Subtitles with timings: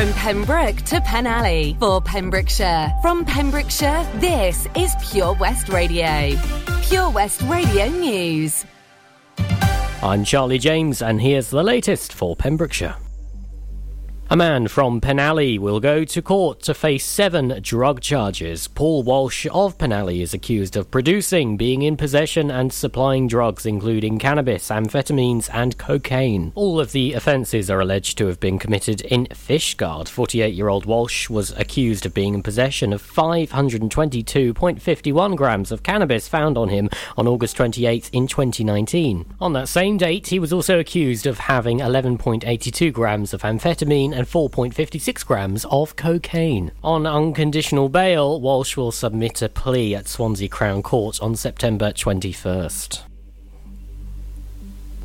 [0.00, 2.90] From Pembroke to Penally for Pembrokeshire.
[3.02, 6.40] From Pembrokeshire, this is Pure West Radio.
[6.84, 8.64] Pure West Radio News.
[10.02, 12.96] I'm Charlie James, and here's the latest for Pembrokeshire.
[14.32, 18.68] A man from Penally will go to court to face seven drug charges.
[18.68, 24.20] Paul Walsh of Penally is accused of producing, being in possession, and supplying drugs, including
[24.20, 26.52] cannabis, amphetamines, and cocaine.
[26.54, 30.06] All of the offences are alleged to have been committed in Fishguard.
[30.06, 36.28] 48 year old Walsh was accused of being in possession of 522.51 grams of cannabis
[36.28, 39.34] found on him on August 28th in 2019.
[39.40, 44.28] On that same date, he was also accused of having 11.82 grams of amphetamine and
[44.28, 46.72] 4.56 grams of cocaine.
[46.84, 53.09] On unconditional bail, Walsh will submit a plea at Swansea Crown Court on September 21st.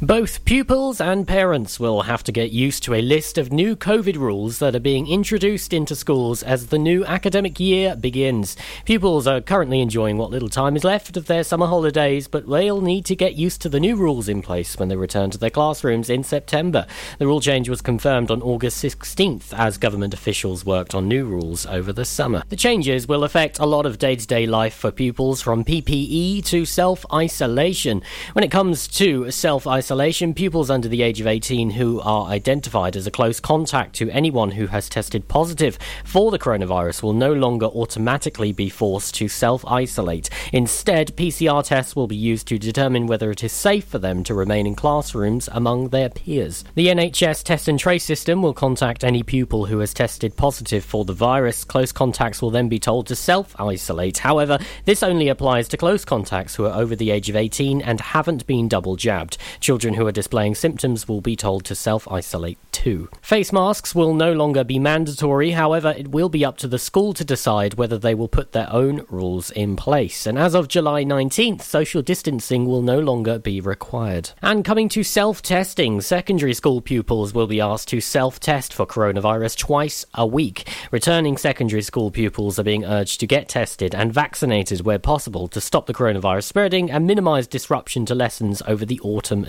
[0.02, 4.18] Both pupils and parents will have to get used to a list of new COVID
[4.18, 8.58] rules that are being introduced into schools as the new academic year begins.
[8.84, 12.82] Pupils are currently enjoying what little time is left of their summer holidays, but they'll
[12.82, 15.50] need to get used to the new rules in place when they return to their
[15.50, 16.86] classrooms in September.
[17.18, 21.66] The rule change was confirmed on August 16th as government officials worked on new rules
[21.66, 22.44] over the summer.
[22.50, 26.44] The changes will affect a lot of day to day life for pupils from PPE
[26.48, 28.04] to self isolation.
[28.34, 32.28] When it comes to self isolation, isolation, pupils under the age of 18 who are
[32.28, 37.14] identified as a close contact to anyone who has tested positive for the coronavirus will
[37.14, 40.30] no longer automatically be forced to self isolate.
[40.52, 44.34] Instead, PCR tests will be used to determine whether it is safe for them to
[44.34, 46.66] remain in classrooms among their peers.
[46.76, 51.06] The NHS test and trace system will contact any pupil who has tested positive for
[51.06, 51.64] the virus.
[51.64, 54.18] Close contacts will then be told to self isolate.
[54.18, 58.02] However, this only applies to close contacts who are over the age of 18 and
[58.02, 59.38] haven't been double jabbed.
[59.62, 63.10] Children who are displaying symptoms will be told to self isolate too.
[63.22, 67.14] Face masks will no longer be mandatory, however, it will be up to the school
[67.14, 70.28] to decide whether they will put their own rules in place.
[70.28, 74.32] And as of July 19th, social distancing will no longer be required.
[74.42, 78.86] And coming to self testing, secondary school pupils will be asked to self test for
[78.86, 80.68] coronavirus twice a week.
[80.92, 85.62] Returning secondary school pupils are being urged to get tested and vaccinated where possible to
[85.62, 89.46] stop the coronavirus spreading and minimise disruption to lessons over the autumn.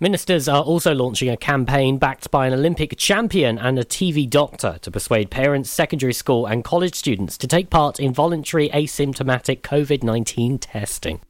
[0.00, 4.78] Ministers are also launching a campaign backed by an Olympic champion and a TV doctor
[4.82, 10.02] to persuade parents, secondary school, and college students to take part in voluntary asymptomatic COVID
[10.02, 11.20] 19 testing.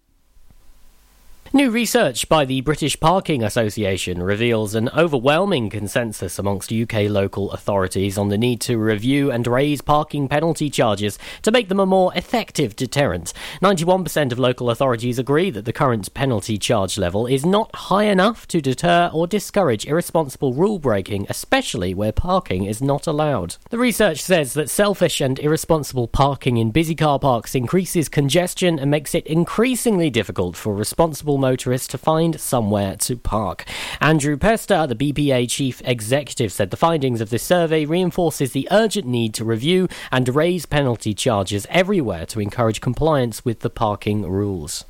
[1.54, 8.18] New research by the British Parking Association reveals an overwhelming consensus amongst UK local authorities
[8.18, 12.12] on the need to review and raise parking penalty charges to make them a more
[12.14, 13.32] effective deterrent.
[13.62, 18.46] 91% of local authorities agree that the current penalty charge level is not high enough
[18.48, 23.56] to deter or discourage irresponsible rule breaking, especially where parking is not allowed.
[23.70, 28.90] The research says that selfish and irresponsible parking in busy car parks increases congestion and
[28.90, 33.64] makes it increasingly difficult for responsible motorists to find somewhere to park.
[34.00, 39.06] Andrew Pester, the BPA chief executive, said the findings of this survey reinforces the urgent
[39.06, 44.84] need to review and raise penalty charges everywhere to encourage compliance with the parking rules.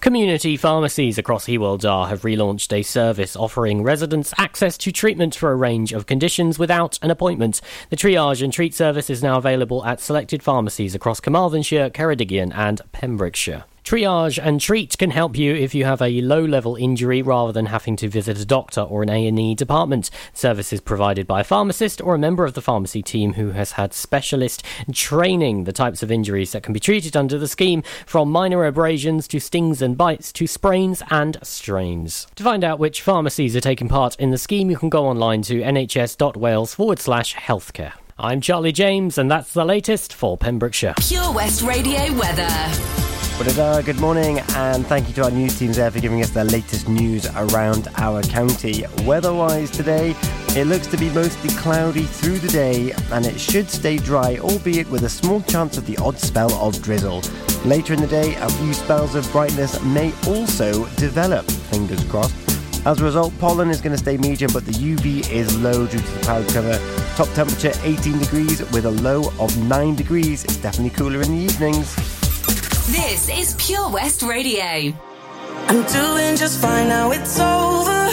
[0.00, 5.52] Community pharmacies across Hywel Dda have relaunched a service offering residents access to treatment for
[5.52, 7.60] a range of conditions without an appointment.
[7.90, 12.80] The triage and treat service is now available at selected pharmacies across Carmarthenshire, Ceredigion, and
[12.92, 13.64] Pembrokeshire.
[13.84, 17.96] Triage and Treat can help you if you have a low-level injury rather than having
[17.96, 20.10] to visit a doctor or an A&E department.
[20.32, 23.92] Services provided by a pharmacist or a member of the pharmacy team who has had
[23.92, 25.64] specialist training.
[25.64, 29.40] The types of injuries that can be treated under the scheme from minor abrasions to
[29.40, 32.26] stings and bites to sprains and strains.
[32.36, 35.42] To find out which pharmacies are taking part in the scheme, you can go online
[35.42, 37.92] to nhs.wales forward slash healthcare.
[38.18, 40.94] I'm Charlie James, and that's the latest for Pembrokeshire.
[40.98, 43.19] Pure West Radio weather.
[43.40, 46.88] Good morning, and thank you to our news teams there for giving us the latest
[46.88, 48.84] news around our county.
[49.04, 50.14] Weather-wise today,
[50.50, 54.88] it looks to be mostly cloudy through the day, and it should stay dry, albeit
[54.90, 57.22] with a small chance of the odd spell of drizzle.
[57.64, 61.46] Later in the day, a few spells of brightness may also develop.
[61.50, 62.34] Fingers crossed.
[62.86, 65.98] As a result, pollen is going to stay medium, but the UV is low due
[65.98, 66.78] to the cloud cover.
[67.16, 70.44] Top temperature 18 degrees with a low of 9 degrees.
[70.44, 72.19] It's definitely cooler in the evenings.
[72.86, 74.92] This is Pure West Radio.
[75.68, 78.08] I'm doing just fine now, it's over.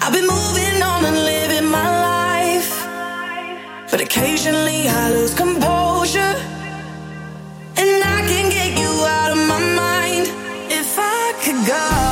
[0.00, 2.86] I've been moving on and living my life.
[3.90, 6.34] But occasionally I lose composure.
[7.76, 10.28] And I can get you out of my mind.
[10.70, 12.11] If I could go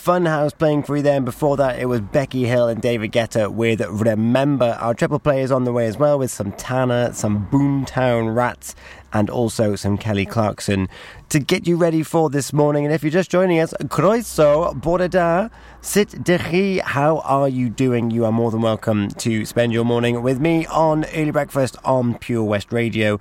[0.00, 1.24] Funhouse playing for you then.
[1.24, 4.78] Before that, it was Becky Hill and David Guetta with Remember.
[4.80, 8.74] Our triple play is on the way as well with some Santana, some Boomtown Rats,
[9.12, 10.88] and also some Kelly Clarkson
[11.28, 12.86] to get you ready for this morning.
[12.86, 15.50] And if you're just joining us, Croeso, Boreda,
[15.82, 18.10] Sit Dechi, how are you doing?
[18.10, 22.16] You are more than welcome to spend your morning with me on Early Breakfast on
[22.18, 23.20] Pure West Radio.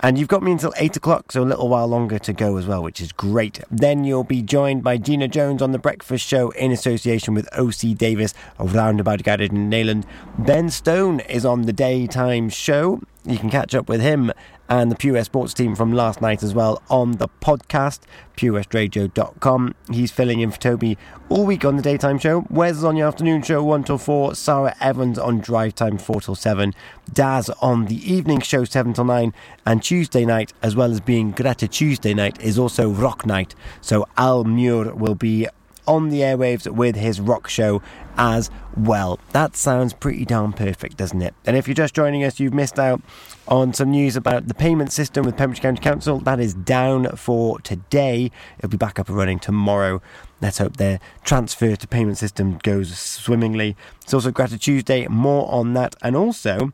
[0.00, 2.66] And you've got me until 8 o'clock, so a little while longer to go as
[2.66, 3.60] well, which is great.
[3.68, 7.96] Then you'll be joined by Gina Jones on The Breakfast Show in association with OC
[7.96, 10.04] Davies of Roundabout Garage in Neyland.
[10.38, 13.00] Ben Stone is on the daytime show.
[13.28, 14.32] You can catch up with him
[14.70, 18.00] and the Pure Sports team from last night as well on the podcast,
[18.38, 19.74] purewestradio.com.
[19.90, 20.96] He's filling in for Toby
[21.28, 22.46] all week on the daytime show.
[22.48, 24.34] Wes on the afternoon show 1 till 4.
[24.34, 26.74] Sarah Evans on drive time 4 till 7.
[27.12, 29.34] Daz on the evening show 7 till 9.
[29.66, 33.54] And Tuesday night, as well as being Greta Tuesday night, is also rock night.
[33.82, 35.46] So Al Muir will be
[35.88, 37.82] on the airwaves with his rock show
[38.16, 39.18] as well.
[39.30, 41.34] That sounds pretty darn perfect, doesn't it?
[41.46, 43.00] And if you're just joining us, you've missed out
[43.48, 46.18] on some news about the payment system with Pembrokeshire County Council.
[46.20, 48.30] That is down for today.
[48.58, 50.02] It'll be back up and running tomorrow.
[50.40, 53.76] Let's hope their transfer to payment system goes swimmingly.
[54.02, 55.08] It's also Gratitude Tuesday.
[55.08, 55.96] More on that.
[56.02, 56.72] And also,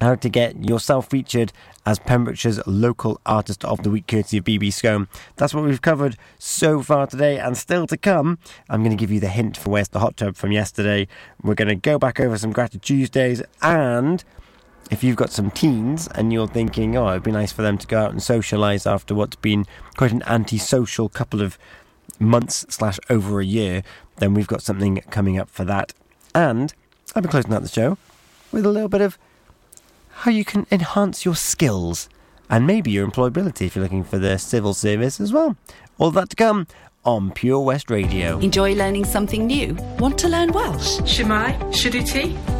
[0.00, 1.52] how to get yourself featured
[1.86, 5.08] as Pembrokeshire's local artist of the week, courtesy of BB Scone.
[5.36, 8.38] That's what we've covered so far today, and still to come.
[8.68, 11.08] I'm going to give you the hint for where's the hot tub from yesterday.
[11.42, 14.22] We're going to go back over some Gratitude Tuesdays, and
[14.90, 17.86] if you've got some teens and you're thinking, oh, it'd be nice for them to
[17.86, 21.58] go out and socialise after what's been quite an anti-social couple of
[22.18, 23.82] months slash over a year,
[24.16, 25.94] then we've got something coming up for that.
[26.34, 26.74] And
[27.14, 27.98] I've been closing out the show
[28.52, 29.16] with a little bit of
[30.20, 32.10] how you can enhance your skills
[32.50, 35.56] and maybe your employability if you're looking for the civil service as well.
[35.96, 36.66] All that to come
[37.06, 38.38] on Pure West Radio.
[38.40, 39.74] Enjoy learning something new?
[39.98, 40.98] Want to learn Welsh?
[41.00, 42.59] Shemai, Shuduti.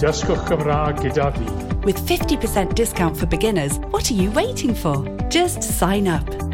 [0.00, 0.48] Dysgwch
[1.02, 1.44] gyda fi.
[1.84, 5.04] With 50% discount for beginners, what are you waiting for?
[5.28, 6.53] Just sign up.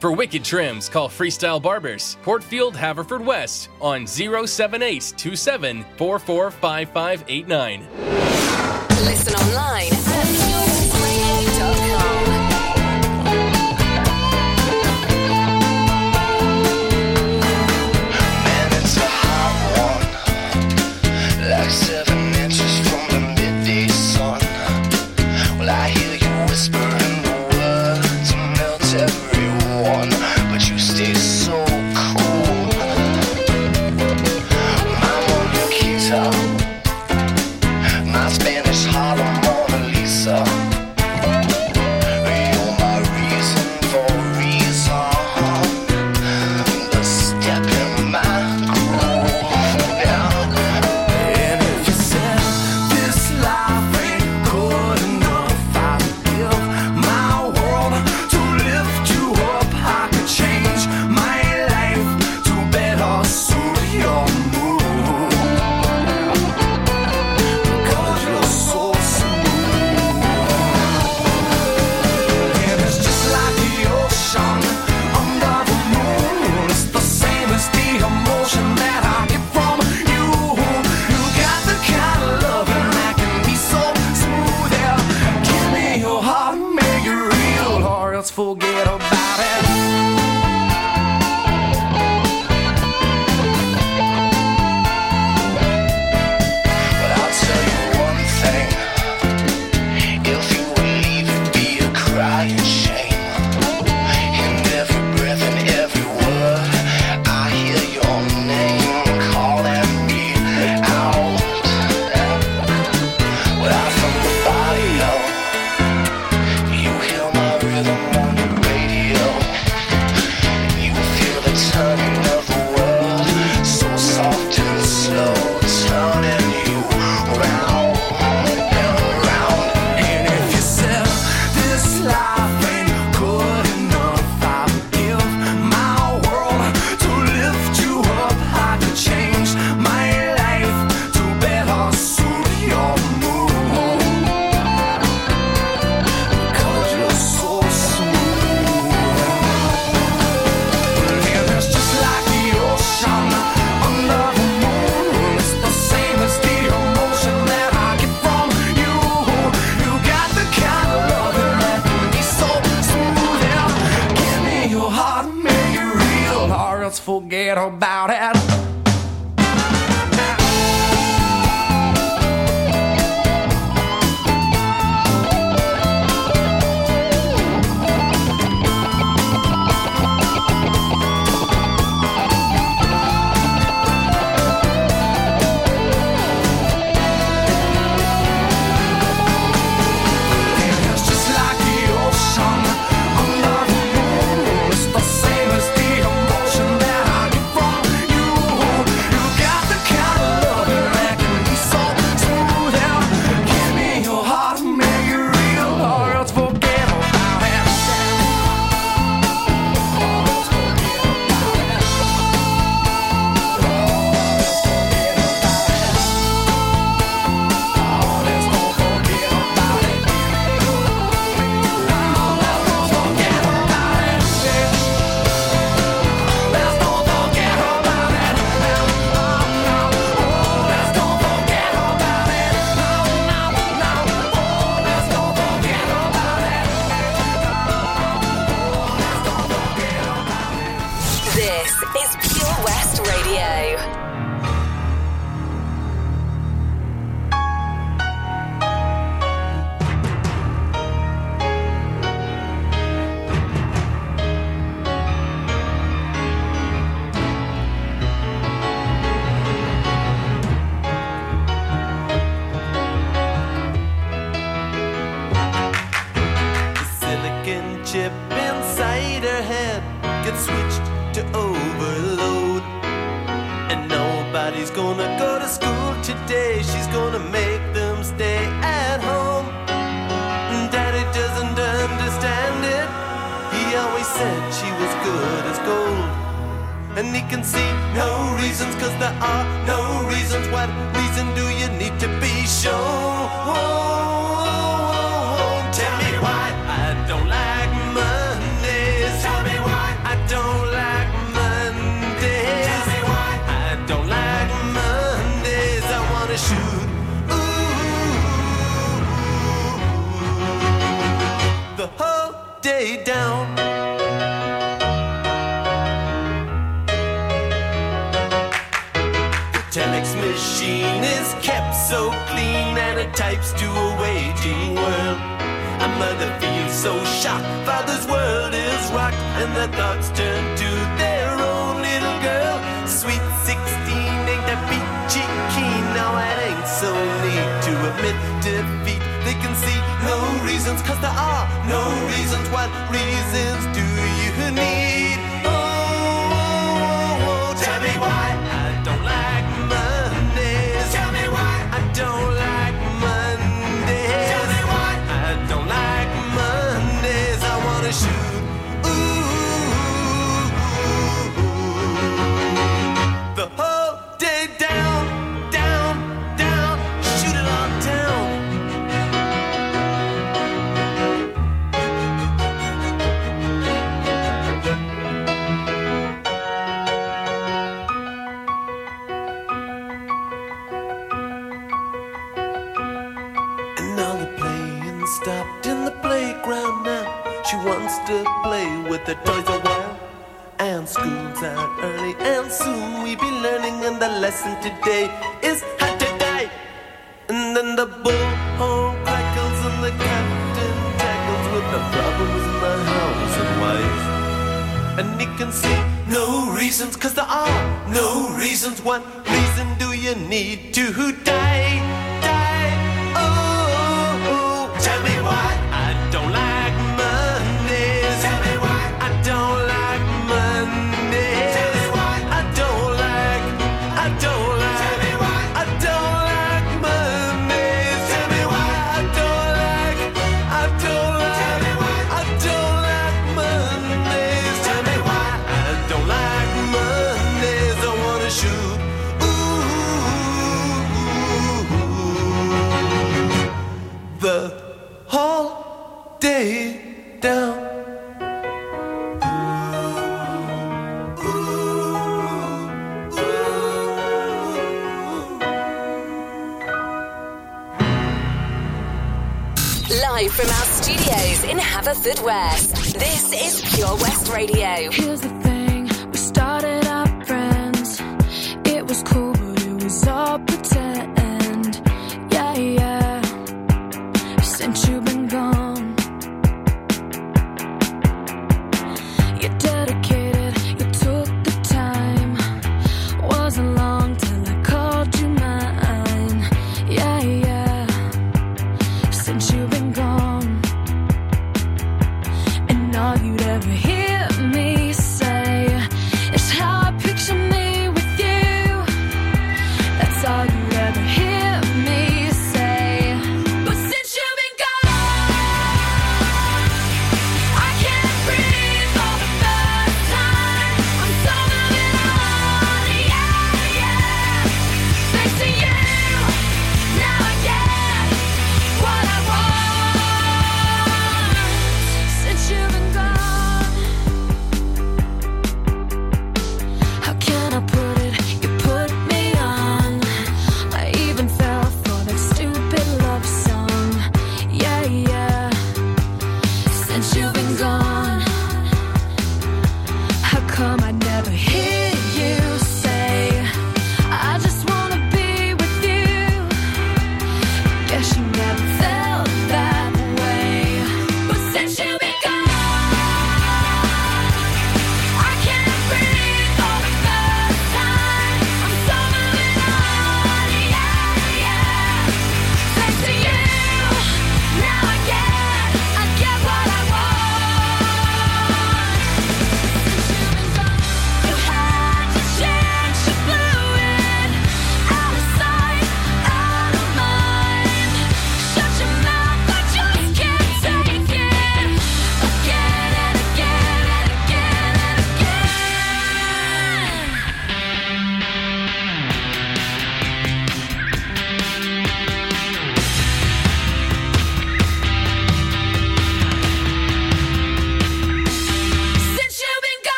[0.00, 7.86] For wicked trims, call Freestyle Barbers, Portfield, Haverfordwest on 07827 445589.
[9.04, 10.59] Listen online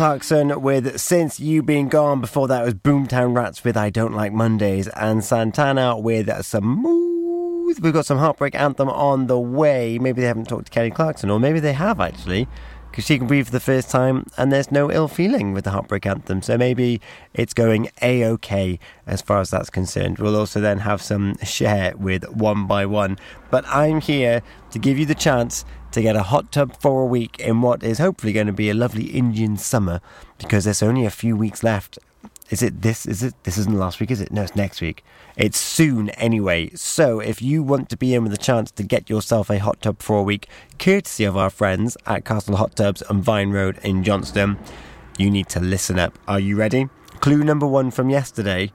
[0.00, 2.22] Clarkson with Since You Been Gone.
[2.22, 4.88] Before that was Boomtown Rats with I Don't Like Mondays.
[4.88, 7.78] And Santana with smooth.
[7.80, 9.98] We've got some Heartbreak Anthem on the way.
[9.98, 12.48] Maybe they haven't talked to Kelly Clarkson, or maybe they have actually
[12.90, 15.70] because she can breathe for the first time and there's no ill feeling with the
[15.70, 16.42] Heartbreak Anthem.
[16.42, 17.00] So maybe
[17.34, 20.18] it's going a okay as far as that's concerned.
[20.18, 23.18] We'll also then have some Cher with One by One.
[23.50, 27.06] But I'm here to give you the chance to get a hot tub for a
[27.06, 30.00] week in what is hopefully going to be a lovely Indian summer
[30.38, 31.98] because there's only a few weeks left.
[32.50, 33.06] Is it this?
[33.06, 33.34] Is it?
[33.44, 34.32] This isn't last week, is it?
[34.32, 35.04] No, it's next week.
[35.40, 36.68] It's soon anyway.
[36.74, 39.80] So if you want to be in with a chance to get yourself a hot
[39.80, 40.46] tub for a week,
[40.78, 44.58] courtesy of our friends at Castle Hot Tubs on Vine Road in Johnston,
[45.16, 46.18] you need to listen up.
[46.28, 46.90] Are you ready?
[47.20, 48.70] Clue number one from yesterday.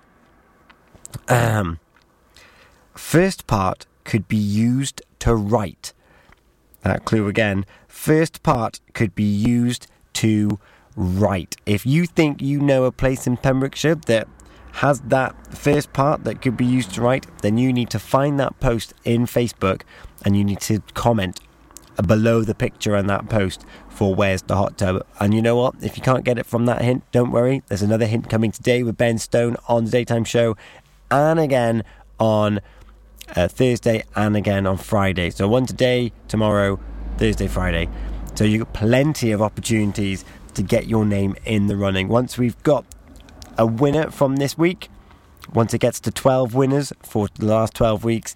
[1.27, 1.77] Um,
[2.95, 5.93] first part could be used to write.
[6.81, 7.67] That clue again.
[7.87, 10.57] First part could be used to
[10.95, 11.57] write.
[11.67, 14.27] If you think you know a place in Pembrokeshire that
[14.75, 18.37] has that first part that could be used to write, then you need to find
[18.37, 19.83] that post in Facebook
[20.25, 21.39] and you need to comment
[22.05, 25.05] below the picture on that post for Where's the Hot Tub.
[25.17, 25.75] And you know what?
[25.81, 27.63] If you can't get it from that hint, don't worry.
[27.67, 30.57] There's another hint coming today with Ben Stone on the daytime show
[31.09, 31.85] and again
[32.19, 32.59] on
[33.33, 35.29] uh, Thursday and again on Friday.
[35.29, 36.81] So one today, tomorrow,
[37.17, 37.87] Thursday, Friday.
[38.33, 42.09] So you've got plenty of opportunities to get your name in the running.
[42.09, 42.85] Once we've got
[43.57, 44.89] a winner from this week,
[45.53, 48.35] once it gets to 12 winners for the last 12 weeks,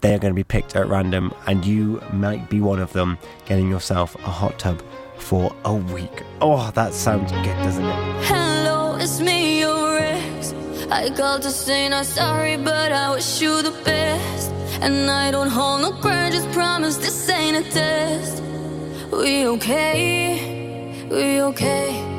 [0.00, 3.18] they are going to be picked at random, and you might be one of them
[3.46, 4.82] getting yourself a hot tub
[5.16, 6.22] for a week.
[6.40, 8.24] Oh, that sounds good, doesn't it?
[8.24, 10.54] Hello, it's me, your ex.
[10.90, 14.52] I called to say not sorry, but I wish you the best.
[14.80, 18.42] And I don't hold no grudges, promise this ain't a test.
[19.10, 21.08] We okay?
[21.10, 22.17] We okay?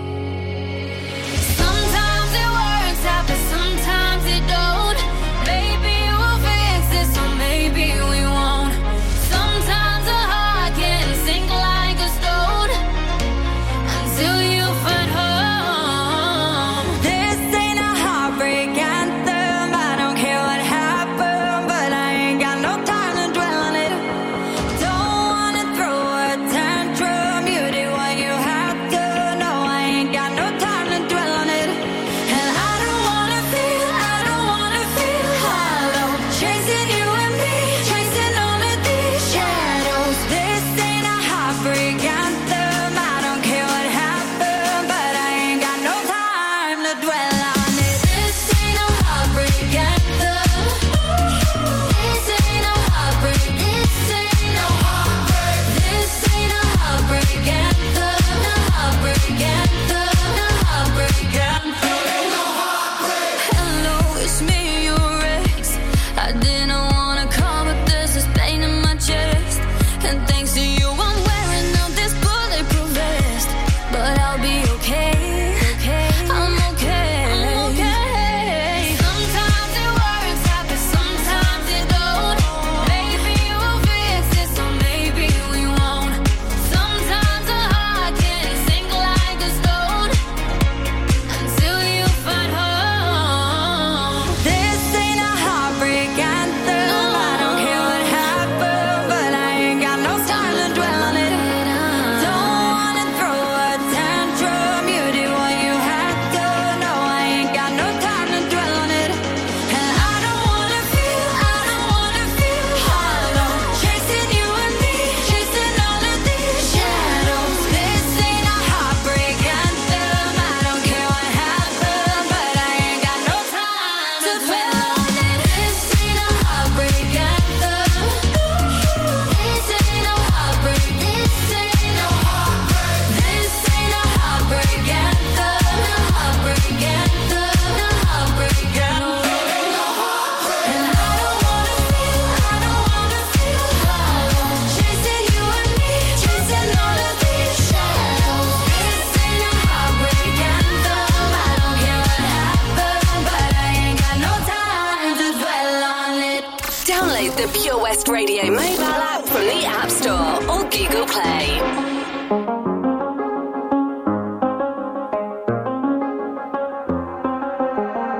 [157.61, 161.59] Pure West Radio mobile app from the App Store or Google Play.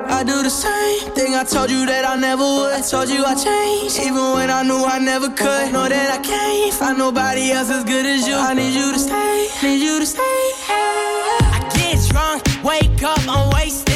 [0.10, 2.73] I do the same thing I told you that I never would.
[2.73, 5.71] I told you I changed, even when I knew I never could.
[5.71, 8.36] Know that I can't find nobody else as good as you.
[8.36, 10.19] I need you to stay, need you to stay.
[10.21, 13.88] I get drunk, wake up, I'm wasted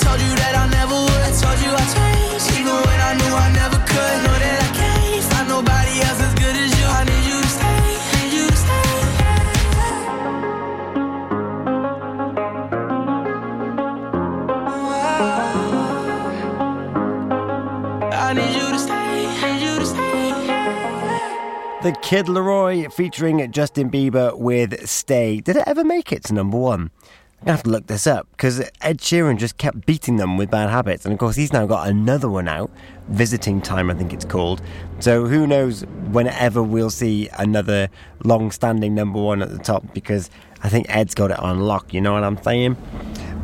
[0.00, 1.22] told you that I never would.
[1.28, 4.16] I told you I changed, even when I knew I never could.
[4.24, 6.86] Know that I can't find nobody else as good as you.
[6.86, 7.82] I need you to stay,
[8.14, 8.86] need you to stay.
[18.12, 20.32] I need you to stay, need you to stay.
[21.82, 25.40] The Kid LAROI featuring Justin Bieber with Stay.
[25.40, 26.90] Did it ever make it to number one?
[27.46, 30.68] I have to look this up because Ed Sheeran just kept beating them with Bad
[30.68, 32.72] Habits, and of course he's now got another one out,
[33.08, 34.60] Visiting Time, I think it's called.
[34.98, 37.88] So who knows whenever we'll see another
[38.24, 40.28] long-standing number one at the top because
[40.64, 41.94] I think Ed's got it on lock.
[41.94, 42.76] You know what I'm saying?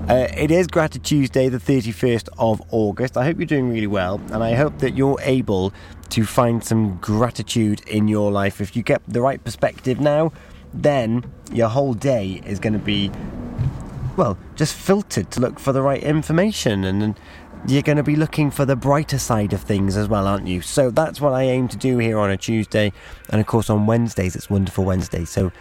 [0.08, 3.16] Uh, it is Gratitude Tuesday, the 31st of August.
[3.16, 5.72] I hope you're doing really well, and I hope that you're able
[6.10, 8.60] to find some gratitude in your life.
[8.60, 10.32] If you get the right perspective now,
[10.74, 13.12] then your whole day is going to be,
[14.16, 17.20] well, just filtered to look for the right information, and, and
[17.66, 20.60] you're going to be looking for the brighter side of things as well, aren't you?
[20.60, 22.92] So that's what I aim to do here on a Tuesday,
[23.30, 25.24] and of course on Wednesdays it's Wonderful Wednesday.
[25.24, 25.52] So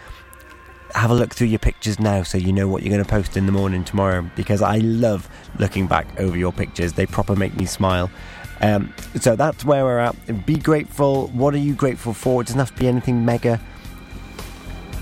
[0.95, 3.37] have a look through your pictures now so you know what you're going to post
[3.37, 6.93] in the morning tomorrow because I love looking back over your pictures.
[6.93, 8.11] They proper make me smile.
[8.61, 10.45] Um, so that's where we're at.
[10.45, 11.27] Be grateful.
[11.29, 12.41] What are you grateful for?
[12.41, 13.59] It doesn't have to be anything mega.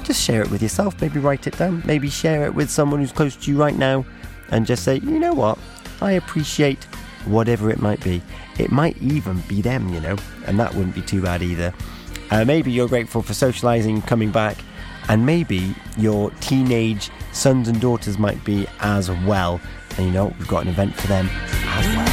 [0.10, 1.00] Just share it with yourself.
[1.02, 1.84] Maybe write it down.
[1.86, 4.04] Maybe share it with someone who's close to you right now
[4.50, 5.60] and just say, you know what?
[6.02, 6.84] I appreciate
[7.26, 8.20] whatever it might be.
[8.58, 10.16] It might even be them, you know,
[10.48, 11.72] and that wouldn't be too bad either.
[12.32, 14.58] Uh, maybe you're grateful for socializing, coming back,
[15.10, 19.62] and maybe your teenage sons and daughters might be as well.
[19.96, 22.09] And you know, we've got an event for them as well.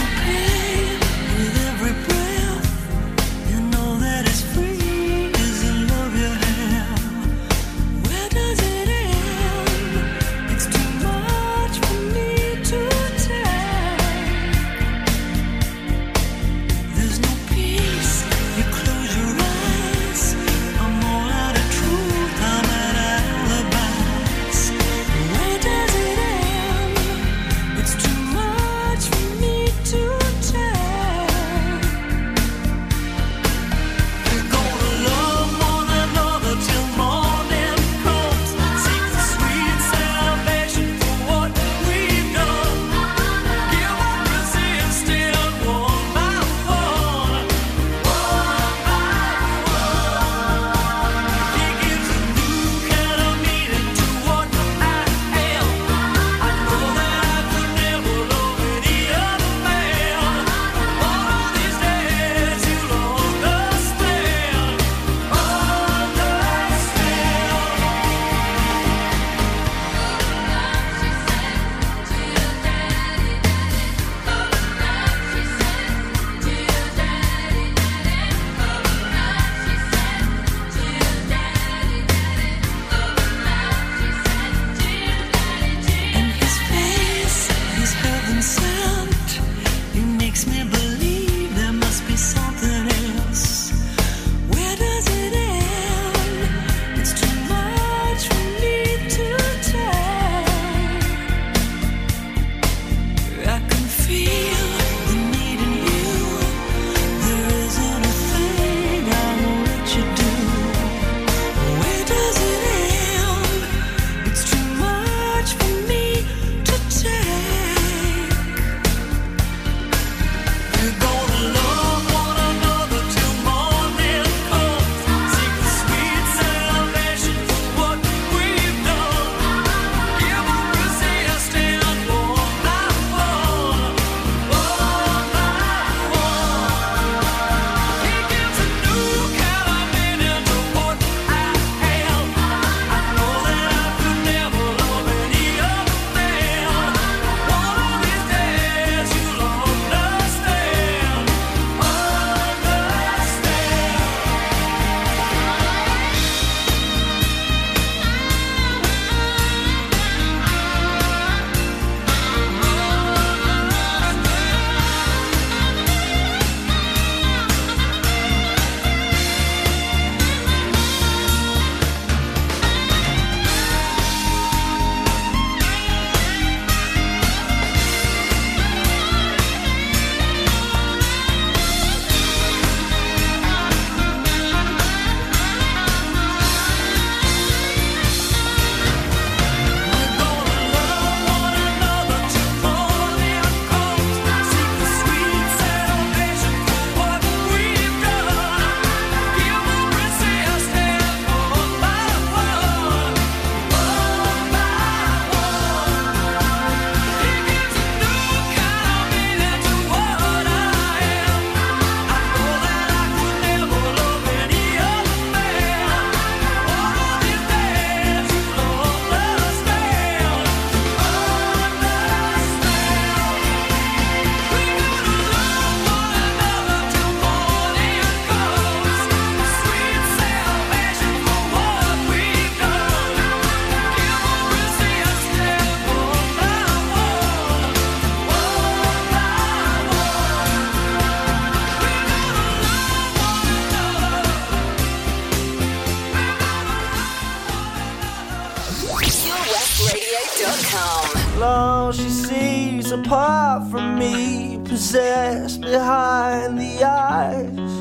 [254.77, 257.73] Possessed behind the eyes.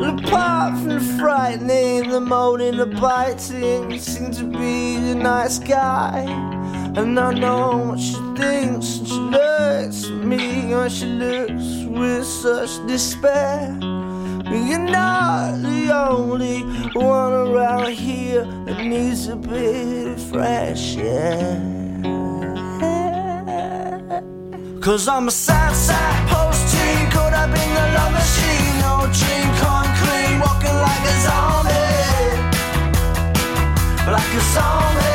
[0.00, 6.22] Well, apart from the frightening, the moaning, the biting, seems to be the nice guy.
[6.96, 12.26] And I know what she thinks, and she looks at me, and she looks with
[12.26, 13.72] such despair.
[13.78, 16.62] But You're not the only
[16.94, 21.83] one around here that needs a bit of fresh air.
[24.84, 28.80] Cause I'm a sad, sad post teen, caught up in the love machine.
[28.84, 29.48] No dream
[29.96, 31.72] clean, walking like a zombie.
[34.12, 35.13] Like a zombie.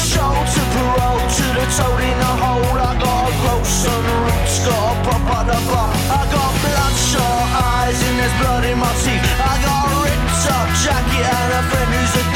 [0.00, 2.78] Show to parole, to the toad in the hole.
[2.80, 5.92] I got a grow some roots, got a pop on the bar.
[5.92, 9.24] I got bloodshot eyes and there's blood in my teeth.
[9.44, 12.29] I got a ripped up jacket and a friend who's a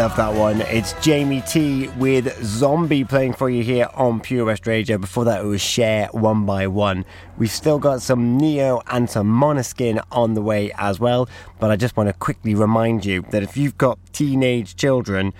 [0.00, 0.62] love that one.
[0.62, 4.96] It's Jamie T with Zombie playing for you here on Pure West Radio.
[4.96, 7.04] Before that, it was Cher One by One.
[7.36, 11.28] We've still got some Ne-Yo and some Måneskin on the way as well.
[11.58, 15.34] But I just want to quickly remind you that if you've got teenage children,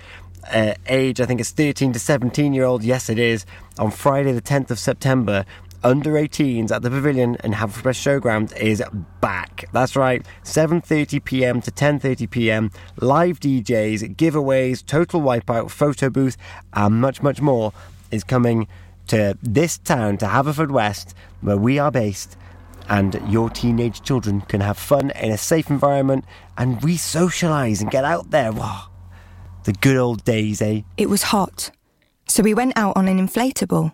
[0.53, 3.47] uh, age I think it's 13 to 17 year old, yes it is,
[3.79, 5.43] on Friday the 10th of September,
[5.83, 8.83] under 18s at the Pavilion and Haverfordwest Showground is
[9.19, 9.65] back.
[9.71, 11.61] That's right, 7:30 p.m.
[11.61, 12.71] to 10:30 p.m.
[12.97, 16.37] Live DJs, giveaways, total wipeout, photo booth,
[16.73, 17.73] and much much more
[18.11, 18.67] is coming
[19.07, 22.37] to this town, to Haverfordwest, where we are based.
[22.89, 26.25] And your teenage children can have fun in a safe environment
[26.57, 28.51] and re socialise and get out there.
[28.51, 28.87] Wow.
[29.63, 30.81] The good old days, eh?
[30.97, 31.71] It was hot,
[32.27, 33.93] so we went out on an inflatable.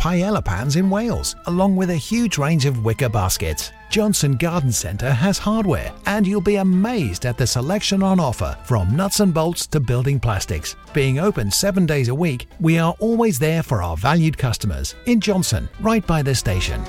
[0.01, 3.71] paella pans in Wales, along with a huge range of wicker baskets.
[3.91, 8.95] Johnston Garden Centre has hardware, and you'll be amazed at the selection on offer from
[8.95, 10.75] nuts and bolts to building plastics.
[10.91, 15.21] Being open seven days a week, we are always there for our valued customers in
[15.21, 16.81] Johnston, right by the station.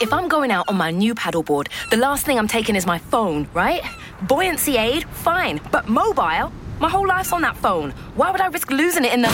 [0.00, 2.96] If I'm going out on my new paddleboard, the last thing I'm taking is my
[2.96, 3.82] phone, right?
[4.22, 6.52] Buoyancy aid, fine, but mobile?
[6.80, 7.90] My whole life's on that phone.
[8.14, 9.28] Why would I risk losing it in the.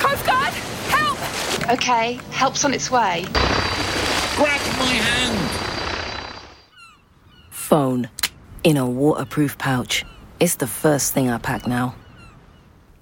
[0.00, 0.54] Coast Guard!
[1.68, 1.78] Help!
[1.78, 3.24] Okay, help's on its way.
[4.36, 5.50] Grab my hand!
[7.50, 8.08] Phone.
[8.64, 10.04] In a waterproof pouch.
[10.40, 11.94] It's the first thing I pack now.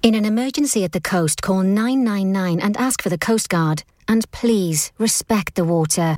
[0.03, 3.83] In an emergency at the coast, call 999 and ask for the Coast Guard.
[4.07, 6.17] And please respect the water.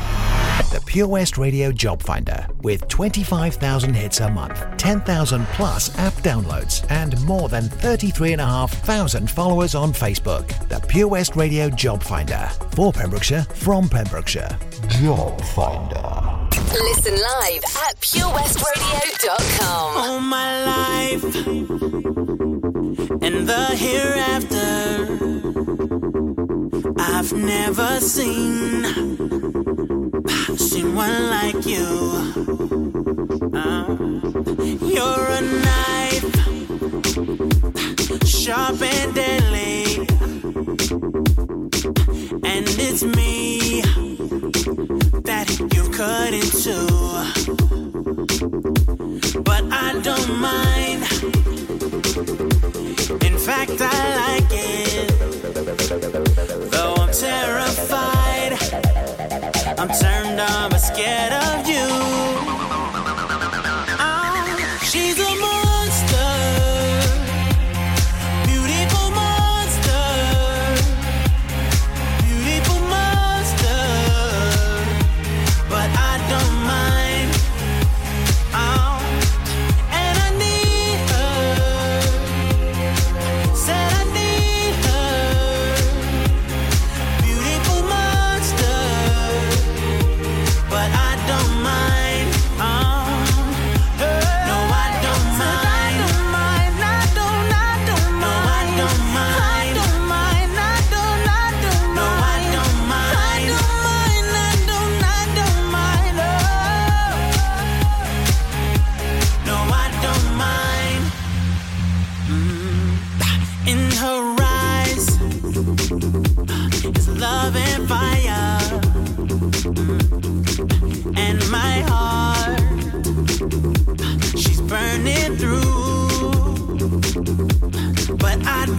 [0.71, 6.89] The Pure West Radio Job Finder with 25,000 hits a month, 10,000 plus app downloads,
[6.89, 10.47] and more than 33,500 followers on Facebook.
[10.69, 14.57] The Pure West Radio Job Finder for Pembrokeshire from Pembrokeshire.
[14.87, 16.47] Job Finder.
[16.71, 19.97] Listen live at purewestradio.com.
[19.97, 21.23] All my life
[23.21, 25.09] and the hereafter,
[26.97, 29.40] I've never seen
[30.81, 31.87] seen like you.
[33.53, 33.95] Uh,
[34.95, 36.31] you're a knife,
[38.25, 40.07] sharp and deadly,
[42.43, 43.81] and it's me
[45.23, 46.77] that you cut into.
[49.43, 51.03] But I don't mind.
[53.23, 55.09] In fact, I like it.
[56.71, 58.20] Though I'm terrified,
[59.81, 62.20] I'm turned on but scared of you.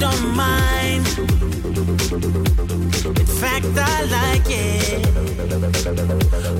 [0.02, 1.06] Don't mind.
[3.22, 5.04] In fact, I like it.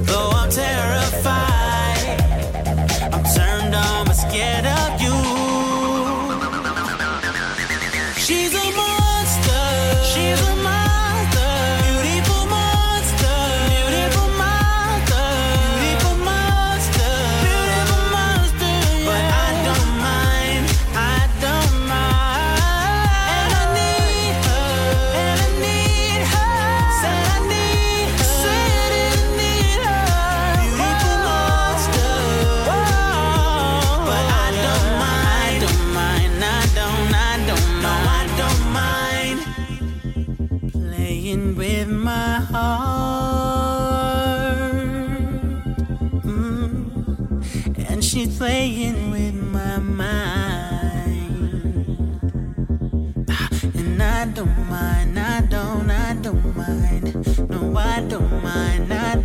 [0.07, 2.20] Though I'm terrified,
[3.12, 5.11] I'm turned on but scared of you.
[57.93, 59.21] I don't mind, I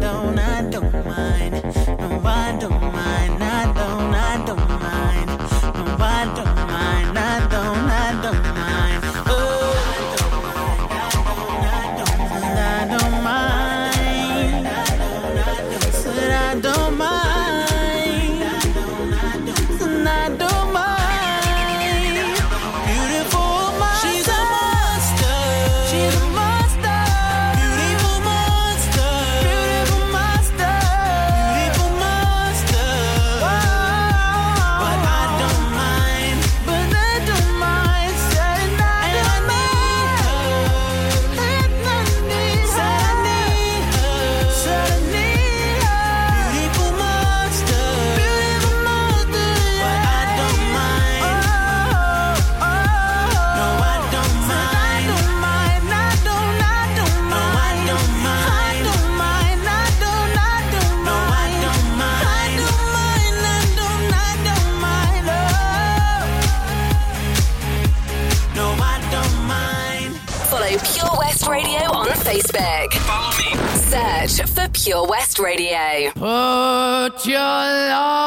[75.57, 76.11] Radio.
[76.13, 78.26] Put your loving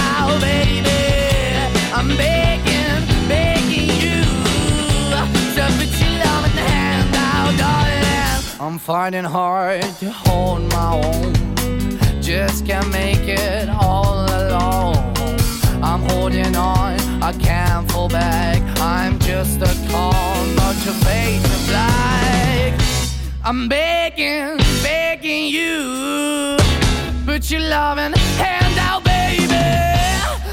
[2.01, 4.23] I'm begging, begging you
[5.53, 11.33] Subitin' love and the hand out, darling I'm finding hard to hold my own,
[12.21, 14.97] just can't make it all alone.
[15.83, 18.61] I'm holding on, I can't fall back.
[18.79, 22.79] I'm just a call, but your face is black.
[23.43, 26.57] I'm begging, begging you.
[27.25, 30.00] Put your loving hand out, baby.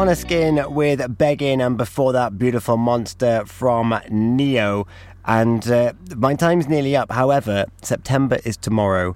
[0.00, 4.86] Måneskin with Begging, and before that, Beautiful Monster from Ne-Yo.
[5.26, 7.12] And uh, my time's nearly up.
[7.12, 9.14] However, September is tomorrow.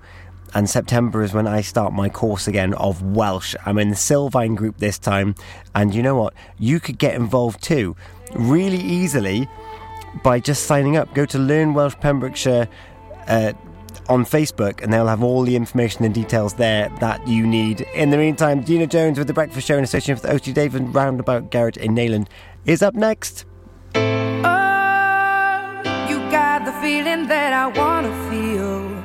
[0.52, 3.56] And September is when I start my course again of Welsh.
[3.64, 5.36] I'm in the Sylfaen group this time.
[5.74, 6.34] And you know what?
[6.58, 7.96] You could get involved too,
[8.34, 9.48] really easily,
[10.22, 11.14] by just signing up.
[11.14, 12.68] Go to Learn Welsh Pembrokeshire
[13.26, 13.54] uh,
[14.08, 17.82] on Facebook, and they'll have all the information and details there that you need.
[17.94, 21.50] In the meantime, Dina Jones with The Breakfast Show in association with OC Davies Roundabout
[21.50, 22.28] Garage in Neyland
[22.66, 23.44] is up next.
[23.94, 24.00] Oh,
[26.08, 29.02] you got the feeling that I wanna feel.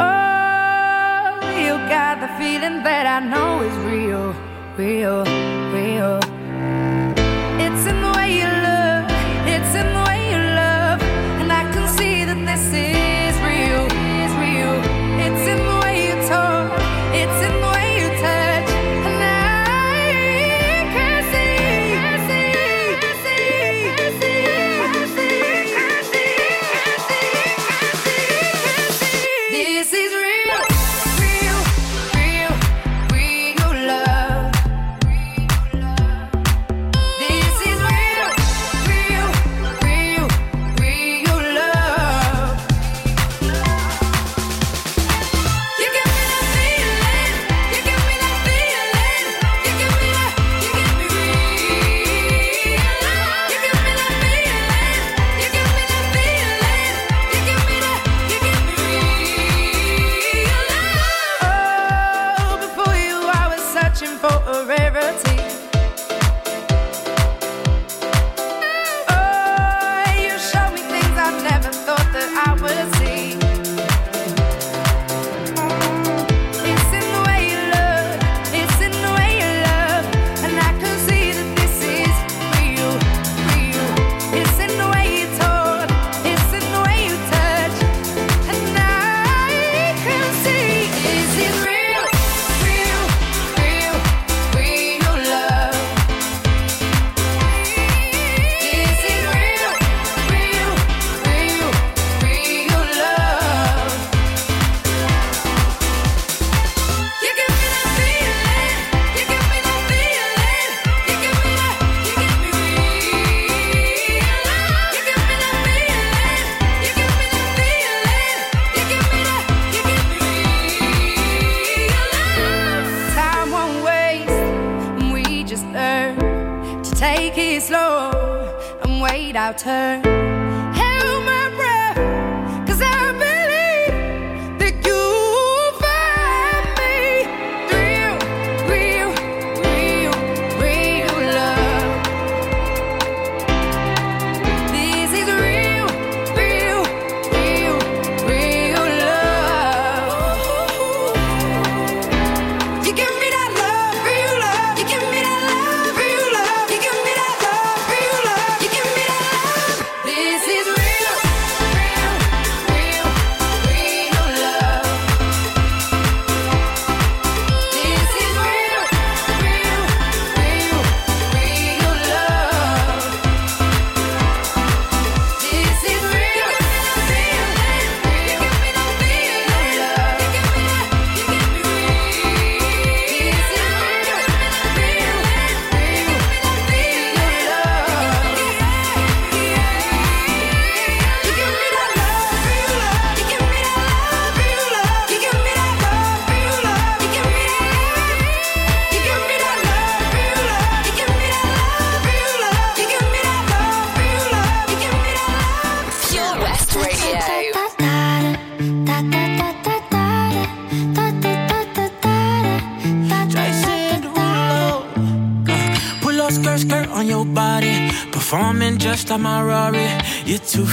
[0.00, 4.34] Oh, you got the feeling that I know is real,
[4.76, 5.24] real,
[5.72, 6.31] real.